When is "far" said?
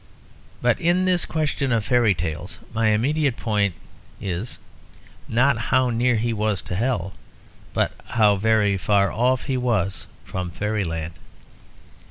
8.77-9.11